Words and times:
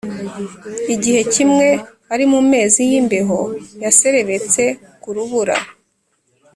igihe 0.93 1.21
kimwe 1.33 1.67
ari 2.13 2.25
mu 2.31 2.39
mezi 2.51 2.79
y 2.91 2.93
imbeho 2.99 3.39
yaserebetse 3.83 4.63
ku 5.01 5.09
rubura 5.15 5.55